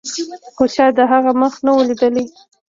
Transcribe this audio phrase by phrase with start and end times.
[0.55, 2.25] خو چا د هغه مخ نه و لیدلی.